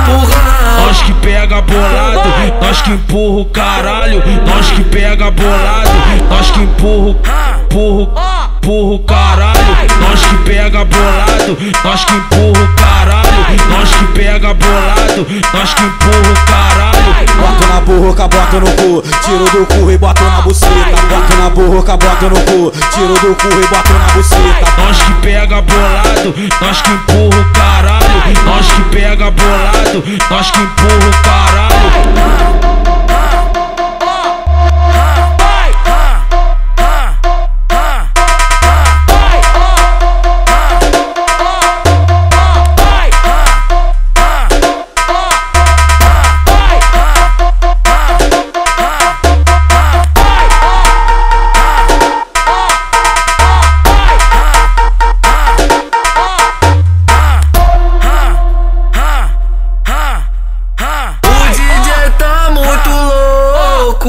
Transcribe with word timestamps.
empurrar. 0.05 0.85
Nós 0.85 1.01
que 1.01 1.13
pega 1.15 1.61
bolado, 1.61 2.29
nós 2.61 2.81
que 2.81 2.91
empurra 2.91 3.41
o 3.41 3.45
caralho, 3.45 4.23
nós 4.47 4.71
que 4.71 4.83
pega 4.85 5.29
bolado, 5.29 5.91
nós 6.29 6.49
que 6.51 6.61
empurra, 6.61 7.59
empurra, 7.63 8.51
empurra 8.55 8.95
o 8.95 8.99
caralho, 8.99 9.99
nós 9.99 10.25
que 10.25 10.37
pega 10.37 10.85
bolado, 10.85 11.57
nós 11.83 12.05
que 12.05 12.13
empurra 12.13 12.63
o 12.63 12.67
caralho, 12.75 13.67
nós 13.69 13.89
que 13.89 14.05
pega 14.13 14.53
bolado, 14.53 15.27
nós 15.53 15.73
que 15.73 15.83
empurra 15.83 16.31
o 16.31 16.45
caralho. 16.45 16.88
Boto 17.39 17.65
na 17.67 17.79
boca, 17.81 18.27
boto 18.27 18.59
no 18.59 18.71
cu, 18.75 19.03
tiro 19.23 19.45
do 19.45 19.65
cu 19.65 19.91
e 19.91 19.97
boto 19.97 20.23
na 20.23 20.41
buceta. 20.41 21.01
Boto 21.09 21.35
na 21.37 21.49
boca, 21.49 21.97
boto 21.97 22.29
no 22.29 22.39
cu, 22.41 22.71
tiro 22.91 23.13
do 23.13 23.35
cu 23.35 23.47
e 23.47 23.67
boto 23.67 23.93
na 23.93 24.13
buceta. 24.13 24.65
Nós 24.77 24.97
que 24.97 25.13
pega 25.21 25.61
bolado, 25.61 26.35
nós 26.61 26.81
que 26.81 26.91
empurra 26.91 27.39
o 27.39 27.45
caralho, 27.53 28.45
nós 28.45 28.65
que 28.67 28.81
pega 28.95 29.31
bolado, 29.31 30.03
nós 30.29 30.51
que 30.51 30.59
empurra 30.59 31.07
o 31.07 31.23
caralho. 31.23 31.48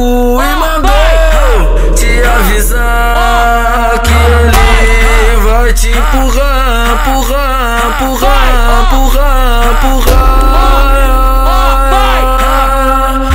Louco 0.01 0.43
e 0.43 0.55
mandou 0.57 1.95
te 1.95 2.23
avisar 2.23 4.01
que 4.03 4.13
ele 4.13 5.37
vai 5.45 5.73
te 5.73 5.89
empurrar, 5.89 6.93
empurrar, 6.93 7.83
empurrar, 7.89 8.83
empurrar, 8.83 9.65
empurrar. 9.71 10.41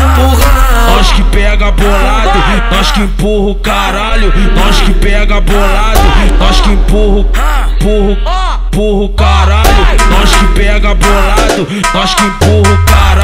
Empurrar. 0.05 0.95
Nós 0.95 1.11
que 1.11 1.23
pega 1.23 1.71
bolado, 1.71 2.39
nós 2.71 2.91
que 2.91 3.01
empurra 3.01 3.51
o 3.51 3.55
caralho, 3.55 4.33
nós 4.55 4.81
que 4.81 4.93
pega 4.93 5.41
bolado, 5.41 6.01
nós 6.39 6.61
que 6.61 6.71
empurra, 6.71 7.69
empurra, 7.79 8.59
empurra 8.67 9.03
o 9.03 9.09
caralho, 9.09 9.85
nós 10.09 10.33
que 10.33 10.47
pega 10.47 10.95
bolado, 10.95 11.67
nós 11.93 12.13
que 12.13 12.23
empurra 12.23 12.73
o 12.73 12.85
caralho, 12.85 13.14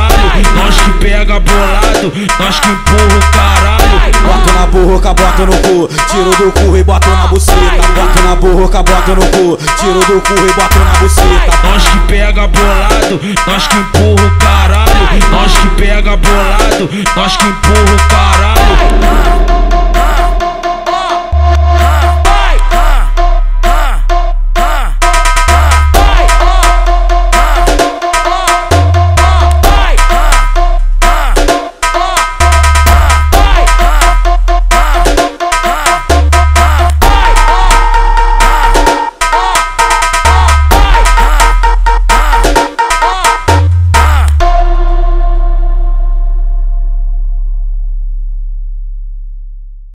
nós 2.39 2.59
que 2.59 2.67
empurra 2.69 3.17
o 3.17 3.31
caralho. 3.31 3.81
Boto 4.21 4.53
na 4.53 4.65
boca, 4.67 5.13
boto 5.13 5.45
no 5.45 5.57
cu, 5.57 5.89
tiro 6.09 6.29
do 6.31 6.51
cu 6.51 6.77
e 6.77 6.83
boto 6.83 7.09
na 7.09 7.27
buceta. 7.27 7.87
Boto 7.95 8.21
na 8.23 8.35
boca, 8.35 8.83
boto 8.83 9.15
no 9.15 9.25
cu, 9.27 9.57
tiro 9.79 9.99
do 9.99 10.21
cu 10.21 10.33
e 10.33 10.53
boto 10.53 10.79
na 10.79 10.99
buceta. 10.99 11.57
Nós 11.63 11.87
que 11.87 11.99
pega 12.07 12.47
bolado, 12.47 13.19
nós 13.47 13.67
que 13.67 13.77
empurra 13.77 14.27
o 14.27 14.31
caralho, 14.37 15.29
nós 15.31 15.57
que 15.57 15.67
pega 15.81 16.17
bolado, 16.17 16.89
nós 17.15 17.37
que 17.37 17.45
empurra 17.45 17.95
o 17.95 18.09
caralho. 18.09 18.50